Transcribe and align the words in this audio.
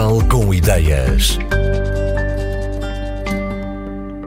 Portugal 0.00 0.28
com 0.30 0.54
Ideias. 0.54 1.38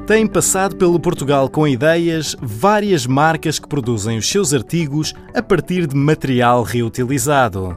Tem 0.05 0.27
passado 0.27 0.75
pelo 0.75 0.99
Portugal 0.99 1.49
com 1.49 1.67
Ideias 1.67 2.35
várias 2.39 3.07
marcas 3.07 3.57
que 3.57 3.67
produzem 3.67 4.19
os 4.19 4.29
seus 4.29 4.53
artigos 4.53 5.15
a 5.33 5.41
partir 5.41 5.87
de 5.87 5.95
material 5.95 6.61
reutilizado. 6.61 7.75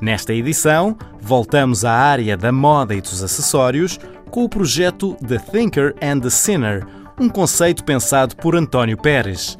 Nesta 0.00 0.34
edição, 0.34 0.98
voltamos 1.20 1.84
à 1.84 1.92
área 1.92 2.36
da 2.36 2.50
moda 2.50 2.96
e 2.96 3.00
dos 3.00 3.22
acessórios 3.22 3.96
com 4.28 4.42
o 4.42 4.48
projeto 4.48 5.16
The 5.24 5.38
Thinker 5.38 5.94
and 6.02 6.18
the 6.18 6.30
Sinner, 6.30 6.84
um 7.16 7.28
conceito 7.28 7.84
pensado 7.84 8.34
por 8.34 8.56
António 8.56 8.96
Pérez. 8.96 9.56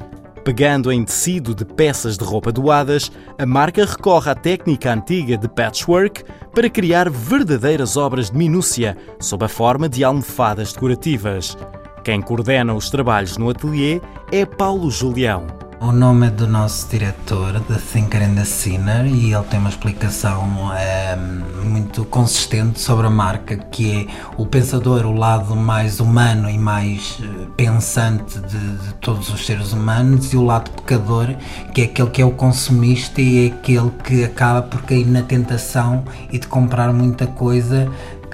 Pegando 0.47 0.93
em 0.93 1.03
tecido 1.03 1.53
de 1.53 1.65
peças 1.65 2.17
de 2.17 2.23
roupa 2.23 2.53
doadas, 2.53 3.11
a 3.37 3.45
marca 3.45 3.85
recorre 3.85 4.31
à 4.31 4.35
técnica 4.35 4.93
antiga 4.93 5.37
de 5.37 5.47
patchwork 5.49 6.23
para 6.57 6.71
criar 6.71 7.07
verdadeiras 7.07 7.95
obras 7.97 8.31
de 8.31 8.37
minúcia 8.39 8.97
sob 9.19 9.45
a 9.45 9.47
forma 9.47 9.87
de 9.87 10.03
almofadas 10.03 10.73
decorativas. 10.73 11.55
Quem 12.03 12.19
coordena 12.19 12.73
os 12.73 12.89
trabalhos 12.89 13.37
no 13.37 13.51
ateliê 13.51 14.01
é 14.31 14.43
Paulo 14.43 14.89
Julião. 14.89 15.66
O 15.79 15.91
nome 15.91 16.25
é 16.25 16.29
do 16.31 16.47
nosso 16.47 16.89
diretor, 16.89 17.59
The 17.67 17.75
Thinker 17.75 18.23
and 18.23 18.33
the 18.33 18.45
Sinner, 18.45 19.05
e 19.05 19.31
ele 19.31 19.43
tem 19.43 19.59
uma 19.59 19.69
explicação 19.69 20.73
é, 20.73 21.15
muito 21.63 22.03
consistente 22.05 22.79
sobre 22.79 23.05
a 23.05 23.11
marca, 23.11 23.55
que 23.55 24.01
é 24.01 24.07
o 24.37 24.45
pensador, 24.47 25.05
o 25.05 25.13
lado 25.13 25.55
mais 25.55 25.99
humano 25.99 26.49
e 26.49 26.57
mais 26.57 27.19
eh, 27.21 27.45
pensante 27.55 28.39
de, 28.39 28.77
de, 28.77 28.93
todos 28.95 29.29
os 29.29 29.45
seres 29.45 29.71
humanos, 29.71 30.33
e 30.33 30.37
o 30.37 30.43
lado 30.43 30.71
pecador, 30.71 31.35
que 31.75 31.81
é 31.81 31.85
aquele 31.85 32.09
que 32.09 32.21
é 32.23 32.25
o 32.25 32.31
consumista 32.31 33.21
e 33.21 33.45
é 33.45 33.53
aquele 33.53 33.91
que 34.03 34.23
acaba 34.23 34.63
por 34.63 34.81
cair 34.81 35.05
na 35.05 35.21
tentação 35.21 36.03
e 36.31 36.39
de 36.39 36.47
comprar 36.47 36.91
muita 36.91 37.27
coisa 37.27 37.87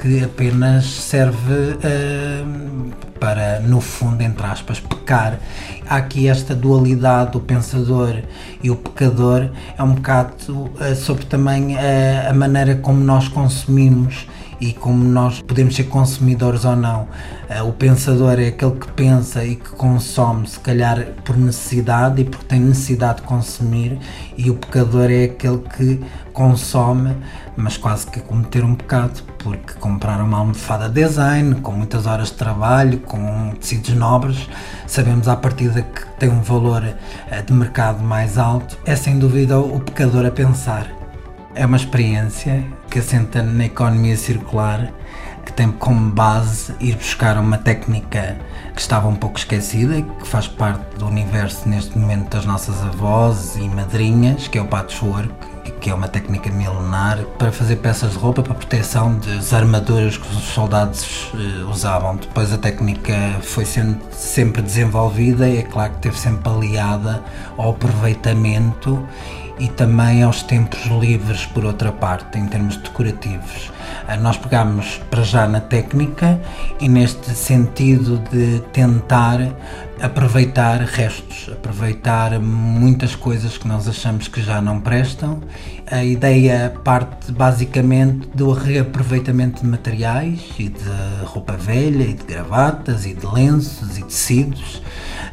que 0.04 0.22
apenas 0.22 0.84
serve 0.84 1.78
uh, 1.78 2.92
para, 3.22 3.62
no 3.62 3.80
fundo, 3.80 4.22
entre 4.22 4.46
aspas, 4.46 4.78
pecar. 4.78 5.40
Há 5.88 5.96
aqui 5.96 6.28
esta 6.28 6.54
dualidade 6.54 7.32
do 7.32 7.40
pensador 7.40 8.22
e 8.62 8.70
o 8.70 8.76
pecador, 8.76 9.50
é 9.78 9.82
um 9.82 9.94
bocado 9.94 10.34
uh, 10.52 10.94
sobre 10.94 11.24
também 11.24 11.76
uh, 11.76 12.30
a 12.30 12.34
maneira 12.34 12.76
como 12.76 13.02
nós 13.02 13.30
consumimos 13.30 14.28
e 14.60 14.74
como 14.74 15.04
nós 15.04 15.42
podemos 15.42 15.76
ser 15.76 15.86
consumidores 15.86 16.66
ou 16.66 16.76
não. 16.76 17.08
Uh, 17.50 17.68
o 17.68 17.74
pensador 17.74 18.40
é 18.40 18.48
aquele 18.48 18.72
que 18.72 18.92
pensa 18.92 19.44
e 19.44 19.56
que 19.56 19.70
consome, 19.72 20.48
se 20.48 20.60
calhar 20.60 21.06
por 21.24 21.38
necessidade 21.38 22.22
e 22.22 22.26
porque 22.26 22.46
tem 22.46 22.60
necessidade 22.60 23.22
de 23.22 23.28
consumir, 23.28 24.00
e 24.38 24.50
o 24.50 24.56
pecador 24.56 25.10
é 25.12 25.26
aquele 25.26 25.60
que 25.60 26.00
consome, 26.32 27.16
mas 27.56 27.78
quase 27.78 28.08
que 28.08 28.20
cometer 28.20 28.64
um 28.64 28.76
pecado, 28.76 29.22
porque 29.38 29.74
comprar 29.74 30.22
uma 30.22 30.40
almofada 30.40 30.90
design, 30.90 31.56
com 31.56 31.72
muitas 31.72 32.08
horas 32.08 32.30
de 32.30 32.36
trabalho, 32.36 33.00
com 33.00 33.52
tecidos 33.60 33.94
nobres, 33.94 34.50
sabemos 34.88 35.28
à 35.28 35.36
partida 35.36 35.82
que 35.82 36.06
tem 36.18 36.30
um 36.30 36.42
valor 36.42 36.84
uh, 36.84 37.44
de 37.46 37.54
mercado 37.54 38.04
mais 38.04 38.38
alto, 38.38 38.78
é 38.86 38.96
sem 38.96 39.20
dúvida 39.20 39.60
o 39.60 39.80
pecador 39.80 40.26
a 40.26 40.32
pensar. 40.32 41.03
É 41.56 41.66
uma 41.66 41.78
experiência 41.78 42.66
que 42.90 42.98
assenta 42.98 43.44
na 43.44 43.66
economia 43.66 44.18
circular, 44.18 44.92
que 45.46 45.54
tem 45.54 45.72
como 45.72 46.10
base 46.10 46.74
ir 46.80 46.96
buscar 46.96 47.38
uma 47.38 47.60
técnica 47.60 48.38
que 48.74 48.82
estava 48.82 49.08
um 49.08 49.16
pouco 49.16 49.38
esquecida 49.38 50.02
que 50.02 50.28
faz 50.28 50.48
parte 50.48 50.96
do 50.98 51.06
universo 51.06 51.70
neste 51.70 51.96
momento 51.98 52.30
das 52.30 52.46
nossas 52.46 52.82
avós 52.82 53.56
e 53.56 53.68
madrinhas, 53.70 54.48
que 54.48 54.58
é 54.58 54.62
o 54.62 54.66
patchwork, 54.66 55.32
que 55.80 55.92
é 55.92 55.94
uma 55.94 56.08
técnica 56.08 56.50
milenar 56.50 57.20
para 57.38 57.52
fazer 57.52 57.76
peças 57.76 58.14
de 58.14 58.18
roupa 58.18 58.42
para 58.42 58.56
proteção 58.56 59.20
das 59.20 59.54
armaduras 59.54 60.18
que 60.18 60.28
os 60.36 60.44
soldados 60.46 61.32
uh, 61.34 61.70
usavam. 61.70 62.16
Depois 62.16 62.52
a 62.52 62.58
técnica 62.58 63.14
foi 63.42 63.66
sendo 63.66 64.00
sempre 64.12 64.62
desenvolvida 64.62 65.48
e 65.48 65.58
é 65.58 65.62
claro 65.62 65.92
que 65.92 65.98
esteve 65.98 66.18
sempre 66.18 66.52
aliada 66.52 67.24
ao 67.58 67.72
aproveitamento 67.72 69.08
e 69.64 69.70
também 69.70 70.22
aos 70.22 70.44
tempos 70.44 70.84
livres, 70.88 71.46
por 71.46 71.64
outra 71.64 71.90
parte, 71.90 72.38
em 72.38 72.46
termos 72.48 72.76
decorativos. 72.76 73.72
Ah, 74.06 74.18
nós 74.18 74.36
pegamos 74.36 75.00
para 75.10 75.24
já 75.24 75.48
na 75.48 75.62
técnica 75.62 76.38
e 76.82 76.90
neste 76.90 77.30
sentido 77.30 78.22
de 78.30 78.60
tentar 78.74 79.40
aproveitar 80.02 80.82
restos, 80.82 81.50
aproveitar 81.50 82.38
muitas 82.42 83.16
coisas 83.16 83.58
que 83.58 83.66
nós 83.66 83.88
achamos 83.88 84.28
que 84.28 84.42
já 84.42 84.62
não 84.62 84.82
prestam. 84.82 85.40
A 85.90 86.04
ideia 86.04 86.74
parte 86.84 87.32
basicamente 87.32 88.28
do 88.36 88.52
reaproveitamento 88.52 89.62
de 89.62 89.68
materiais 89.70 90.42
e 90.60 90.68
de 90.68 91.24
roupa 91.24 91.54
velha 91.54 92.04
e 92.04 92.14
de 92.14 92.24
gravatas 92.26 93.06
e 93.06 93.14
de 93.14 93.26
lenços 93.26 93.98
e 93.98 94.04
tecidos 94.04 94.82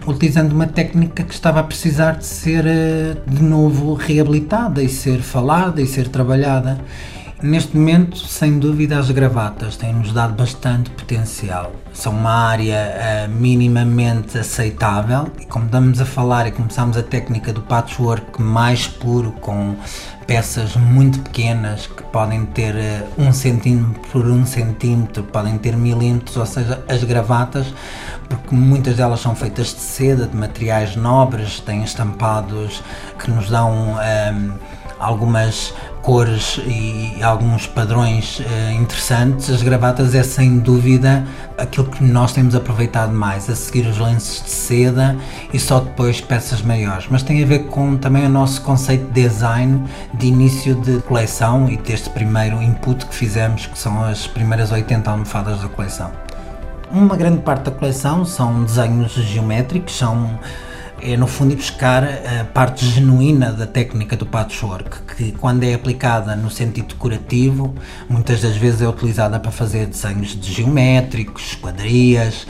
utilizando 0.06 0.52
uma 0.52 0.66
técnica 0.66 1.22
que 1.22 1.34
estava 1.34 1.60
a 1.60 1.62
precisar 1.62 2.12
de 2.12 2.26
ser 2.26 2.66
eh, 2.66 3.16
de 3.26 3.42
novo 3.42 3.94
reabilitada 3.94 4.82
e 4.82 4.88
ser 4.88 5.20
falada 5.20 5.80
e 5.80 5.86
ser 5.86 6.08
trabalhada. 6.08 6.80
Neste 7.42 7.74
momento, 7.74 8.18
sem 8.18 8.58
dúvida, 8.58 8.98
as 8.98 9.10
gravatas 9.10 9.74
têm-nos 9.74 10.12
dado 10.12 10.34
bastante 10.34 10.90
potencial. 10.90 11.72
São 11.90 12.12
uma 12.12 12.48
área 12.48 12.76
uh, 13.26 13.30
minimamente 13.30 14.36
aceitável 14.36 15.26
e, 15.40 15.46
como 15.46 15.64
estamos 15.64 16.02
a 16.02 16.04
falar 16.04 16.46
e 16.46 16.52
começamos 16.52 16.98
a 16.98 17.02
técnica 17.02 17.50
do 17.50 17.62
patchwork 17.62 18.42
mais 18.42 18.86
puro, 18.86 19.32
com 19.40 19.74
peças 20.26 20.76
muito 20.76 21.18
pequenas 21.20 21.86
que 21.86 22.02
podem 22.02 22.44
ter 22.44 22.74
uh, 22.74 23.22
um 23.22 23.32
centímetro 23.32 24.02
por 24.12 24.26
um 24.26 24.44
centímetro, 24.44 25.22
podem 25.22 25.56
ter 25.56 25.74
milímetros, 25.74 26.36
ou 26.36 26.44
seja, 26.44 26.84
as 26.86 27.02
gravatas, 27.04 27.72
porque 28.28 28.54
muitas 28.54 28.96
delas 28.96 29.18
são 29.18 29.34
feitas 29.34 29.68
de 29.68 29.80
seda, 29.80 30.26
de 30.26 30.36
materiais 30.36 30.94
nobres, 30.94 31.58
têm 31.60 31.82
estampados 31.84 32.82
que 33.18 33.30
nos 33.30 33.48
dão. 33.48 33.96
Ehm, 33.98 34.52
algumas 35.00 35.72
cores 36.02 36.60
e 36.66 37.22
alguns 37.22 37.66
padrões 37.66 38.40
uh, 38.40 38.72
interessantes, 38.72 39.50
as 39.50 39.62
gravatas 39.62 40.14
é 40.14 40.22
sem 40.22 40.58
dúvida 40.58 41.26
aquilo 41.58 41.86
que 41.88 42.02
nós 42.02 42.32
temos 42.32 42.54
aproveitado 42.54 43.12
mais, 43.12 43.48
a 43.50 43.54
seguir 43.54 43.86
os 43.86 43.98
lenços 43.98 44.42
de 44.42 44.50
seda 44.50 45.16
e 45.52 45.58
só 45.58 45.80
depois 45.80 46.20
peças 46.20 46.62
maiores. 46.62 47.06
Mas 47.10 47.22
tem 47.22 47.42
a 47.42 47.46
ver 47.46 47.66
com 47.66 47.96
também 47.96 48.24
o 48.24 48.28
nosso 48.28 48.62
conceito 48.62 49.06
de 49.12 49.22
design 49.22 49.84
de 50.14 50.26
início 50.26 50.74
de 50.74 51.00
coleção 51.02 51.68
e 51.68 51.76
deste 51.76 52.08
primeiro 52.10 52.62
input 52.62 53.06
que 53.06 53.14
fizemos, 53.14 53.66
que 53.66 53.78
são 53.78 54.02
as 54.02 54.26
primeiras 54.26 54.72
80 54.72 55.10
almofadas 55.10 55.60
da 55.60 55.68
coleção. 55.68 56.10
Uma 56.90 57.16
grande 57.16 57.42
parte 57.42 57.64
da 57.64 57.70
coleção 57.70 58.24
são 58.24 58.64
desenhos 58.64 59.12
geométricos, 59.12 59.96
são 59.96 60.38
é 61.02 61.16
no 61.16 61.26
fundo 61.26 61.52
ir 61.52 61.56
buscar 61.56 62.04
a 62.04 62.44
parte 62.44 62.84
genuína 62.86 63.52
da 63.52 63.66
técnica 63.66 64.16
do 64.16 64.26
patchwork, 64.26 65.14
que 65.14 65.32
quando 65.32 65.64
é 65.64 65.74
aplicada 65.74 66.36
no 66.36 66.50
sentido 66.50 66.88
decorativo, 66.88 67.74
muitas 68.08 68.40
das 68.40 68.56
vezes 68.56 68.82
é 68.82 68.88
utilizada 68.88 69.38
para 69.38 69.50
fazer 69.50 69.86
desenhos 69.86 70.38
de 70.38 70.52
geométricos, 70.52 71.54
quadrias, 71.54 72.46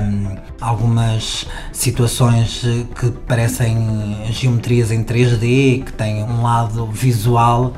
um, 0.00 0.36
algumas 0.60 1.46
situações 1.72 2.62
que 2.98 3.10
parecem 3.26 4.16
geometrias 4.30 4.90
em 4.90 5.02
3D, 5.04 5.84
que 5.84 5.92
têm 5.92 6.22
um 6.22 6.42
lado 6.42 6.86
visual 6.86 7.74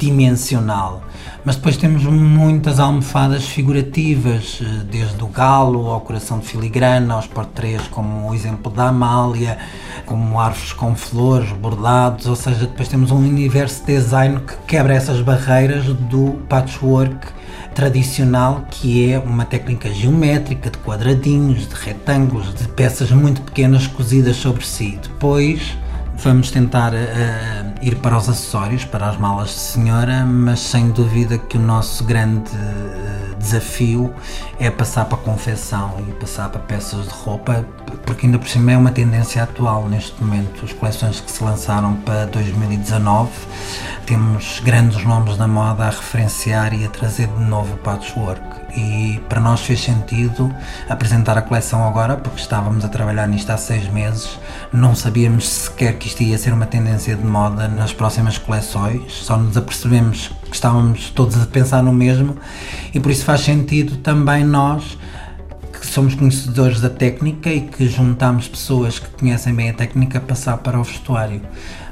dimensional. 0.00 1.02
Mas 1.44 1.56
depois 1.56 1.76
temos 1.76 2.02
muitas 2.04 2.80
almofadas 2.80 3.46
figurativas, 3.46 4.60
eh, 4.60 4.84
desde 4.90 5.22
o 5.22 5.26
galo 5.26 5.86
ao 5.88 6.00
coração 6.00 6.38
de 6.38 6.46
filigrana, 6.46 7.14
aos 7.14 7.26
portretos, 7.26 7.88
como 7.88 8.30
o 8.30 8.34
exemplo 8.34 8.72
da 8.72 8.88
Amália, 8.88 9.58
como 10.06 10.40
árvores 10.40 10.72
com 10.72 10.94
flores, 10.94 11.52
bordados, 11.52 12.26
ou 12.26 12.36
seja, 12.36 12.66
depois 12.66 12.88
temos 12.88 13.10
um 13.10 13.18
universo 13.18 13.84
de 13.84 13.94
design 13.94 14.40
que 14.40 14.56
quebra 14.66 14.94
essas 14.94 15.20
barreiras 15.20 15.84
do 15.84 16.38
patchwork 16.48 17.28
tradicional, 17.74 18.64
que 18.70 19.12
é 19.12 19.18
uma 19.18 19.44
técnica 19.44 19.92
geométrica 19.92 20.70
de 20.70 20.78
quadradinhos, 20.78 21.68
de 21.68 21.74
retângulos, 21.74 22.54
de 22.54 22.68
peças 22.68 23.10
muito 23.10 23.40
pequenas 23.42 23.86
cozidas 23.86 24.36
sobre 24.36 24.66
si. 24.66 24.98
Depois 25.02 25.76
Vamos 26.22 26.50
tentar 26.50 26.92
uh, 26.92 26.96
ir 27.80 27.96
para 27.96 28.18
os 28.18 28.28
acessórios, 28.28 28.84
para 28.84 29.08
as 29.08 29.16
malas 29.16 29.48
de 29.48 29.54
senhora, 29.54 30.22
mas 30.26 30.60
sem 30.60 30.90
dúvida 30.90 31.38
que 31.38 31.56
o 31.56 31.60
nosso 31.60 32.04
grande 32.04 32.50
uh, 32.50 33.29
desafio 33.40 34.14
é 34.58 34.70
passar 34.70 35.06
para 35.06 35.18
a 35.18 35.20
confecção 35.20 35.96
e 36.06 36.12
passar 36.12 36.50
para 36.50 36.60
peças 36.60 37.06
de 37.06 37.10
roupa, 37.10 37.64
porque 38.04 38.26
ainda 38.26 38.38
por 38.38 38.48
cima 38.48 38.72
é 38.72 38.76
uma 38.76 38.90
tendência 38.90 39.42
atual 39.42 39.88
neste 39.88 40.22
momento. 40.22 40.64
As 40.64 40.72
coleções 40.72 41.20
que 41.20 41.30
se 41.30 41.42
lançaram 41.42 41.96
para 41.96 42.26
2019 42.26 43.30
temos 44.06 44.60
grandes 44.60 45.04
nomes 45.04 45.36
da 45.36 45.48
moda 45.48 45.84
a 45.84 45.90
referenciar 45.90 46.74
e 46.74 46.84
a 46.84 46.88
trazer 46.88 47.28
de 47.28 47.42
novo 47.44 47.74
o 47.74 47.78
patchwork 47.78 48.42
e 48.76 49.20
para 49.28 49.40
nós 49.40 49.60
fez 49.60 49.80
sentido 49.80 50.54
apresentar 50.88 51.36
a 51.36 51.42
coleção 51.42 51.86
agora 51.86 52.16
porque 52.16 52.40
estávamos 52.40 52.84
a 52.84 52.88
trabalhar 52.88 53.26
nisto 53.26 53.50
há 53.50 53.56
seis 53.56 53.88
meses, 53.88 54.38
não 54.72 54.94
sabíamos 54.94 55.48
sequer 55.48 55.98
que 55.98 56.08
isto 56.08 56.22
ia 56.22 56.38
ser 56.38 56.52
uma 56.52 56.66
tendência 56.66 57.16
de 57.16 57.24
moda 57.24 57.68
nas 57.68 57.92
próximas 57.92 58.38
coleções, 58.38 59.12
só 59.12 59.36
nos 59.36 59.56
apercebemos 59.56 60.30
que 60.50 60.56
estávamos 60.56 61.10
todos 61.10 61.40
a 61.40 61.46
pensar 61.46 61.82
no 61.82 61.92
mesmo 61.92 62.36
e 62.92 63.00
por 63.00 63.10
isso 63.10 63.24
faz 63.24 63.40
sentido 63.40 63.96
também 63.98 64.44
nós 64.44 64.98
que 65.72 65.86
somos 65.86 66.14
conhecedores 66.14 66.80
da 66.80 66.90
técnica 66.90 67.50
e 67.50 67.62
que 67.62 67.88
juntamos 67.88 68.48
pessoas 68.48 68.98
que 68.98 69.08
conhecem 69.08 69.54
bem 69.54 69.70
a 69.70 69.72
técnica 69.72 70.20
passar 70.20 70.58
para 70.58 70.78
o 70.78 70.82
vestuário 70.82 71.40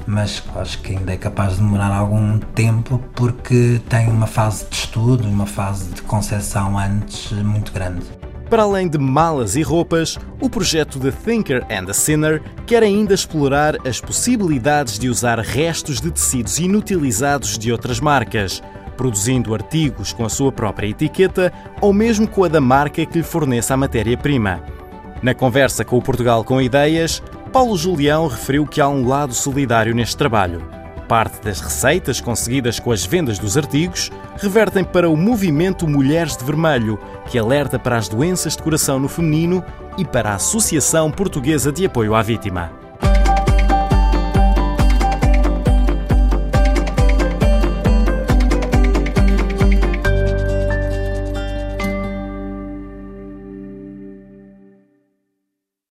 mas 0.08 0.42
acho 0.56 0.80
que 0.80 0.96
ainda 0.96 1.12
é 1.12 1.16
capaz 1.18 1.52
de 1.52 1.58
demorar 1.58 1.94
algum 1.94 2.38
tempo 2.38 2.98
porque 3.14 3.78
tem 3.90 4.08
uma 4.08 4.26
fase 4.26 4.64
de 4.70 4.74
estudo, 4.74 5.28
uma 5.28 5.44
fase 5.44 5.90
de 5.90 6.00
concepção 6.00 6.78
antes 6.78 7.30
muito 7.32 7.72
grande. 7.72 8.17
Para 8.48 8.62
além 8.62 8.88
de 8.88 8.96
malas 8.96 9.56
e 9.56 9.62
roupas, 9.62 10.18
o 10.40 10.48
projeto 10.48 10.98
The 10.98 11.10
Thinker 11.10 11.66
and 11.70 11.84
the 11.84 11.92
Sinner 11.92 12.42
quer 12.66 12.82
ainda 12.82 13.12
explorar 13.12 13.76
as 13.86 14.00
possibilidades 14.00 14.98
de 14.98 15.08
usar 15.10 15.38
restos 15.38 16.00
de 16.00 16.10
tecidos 16.10 16.58
inutilizados 16.58 17.58
de 17.58 17.70
outras 17.70 18.00
marcas, 18.00 18.62
produzindo 18.96 19.52
artigos 19.52 20.14
com 20.14 20.24
a 20.24 20.30
sua 20.30 20.50
própria 20.50 20.88
etiqueta 20.88 21.52
ou 21.80 21.92
mesmo 21.92 22.26
com 22.26 22.42
a 22.44 22.48
da 22.48 22.60
marca 22.60 23.04
que 23.04 23.18
lhe 23.18 23.24
forneça 23.24 23.74
a 23.74 23.76
matéria-prima. 23.76 24.62
Na 25.22 25.34
conversa 25.34 25.84
com 25.84 25.98
o 25.98 26.02
Portugal 26.02 26.42
com 26.42 26.60
Ideias, 26.60 27.22
Paulo 27.52 27.76
Julião 27.76 28.28
referiu 28.28 28.66
que 28.66 28.80
há 28.80 28.88
um 28.88 29.06
lado 29.06 29.34
solidário 29.34 29.94
neste 29.94 30.16
trabalho. 30.16 30.77
Parte 31.08 31.42
das 31.42 31.60
receitas 31.60 32.20
conseguidas 32.20 32.78
com 32.78 32.92
as 32.92 33.06
vendas 33.06 33.38
dos 33.38 33.56
artigos 33.56 34.10
revertem 34.36 34.84
para 34.84 35.08
o 35.08 35.16
movimento 35.16 35.88
Mulheres 35.88 36.36
de 36.36 36.44
Vermelho, 36.44 36.98
que 37.26 37.38
alerta 37.38 37.78
para 37.78 37.96
as 37.96 38.08
doenças 38.08 38.54
de 38.54 38.62
coração 38.62 39.00
no 39.00 39.08
feminino 39.08 39.64
e 39.96 40.04
para 40.04 40.32
a 40.32 40.34
Associação 40.34 41.10
Portuguesa 41.10 41.72
de 41.72 41.86
Apoio 41.86 42.14
à 42.14 42.20
Vítima. 42.20 42.87